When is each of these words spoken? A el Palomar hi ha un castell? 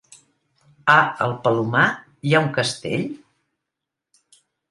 A 0.93 0.95
el 1.25 1.35
Palomar 1.43 1.83
hi 2.29 2.33
ha 2.37 2.41
un 2.47 2.49
castell? 2.57 3.05